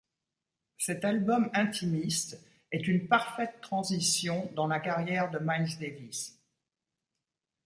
[0.79, 6.39] Cet album intimiste est une parfaite transition dans la carrière de Miles Davis.